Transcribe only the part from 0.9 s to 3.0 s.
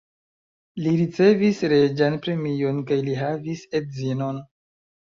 ricevis reĝan premion